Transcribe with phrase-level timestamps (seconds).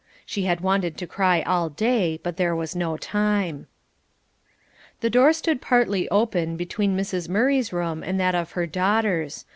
[0.25, 3.67] She had wanted to cry all day, but there was no time.
[5.01, 7.29] The door stood partly open between Mrs.
[7.29, 9.45] Murray's room and that of her daughters.